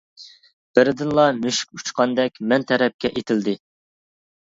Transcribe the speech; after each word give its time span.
بىردىنلا 0.79 1.27
مۈشۈك 1.45 1.79
ئۇچقاندەك 1.81 2.43
مەن 2.49 2.69
تەرەپكە 2.75 3.15
ئېتىلدى. 3.17 3.59